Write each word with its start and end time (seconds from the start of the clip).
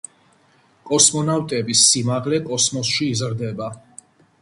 კოსმონავტების 0.91 1.85
სიმაღლე 1.91 2.43
კოსმოსში 2.51 3.15
იზრდება. 3.15 3.73